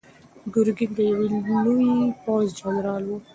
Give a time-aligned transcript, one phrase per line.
[0.53, 1.25] ګرګین د یوه
[1.65, 1.89] لوی
[2.23, 3.11] پوځ جنرال و.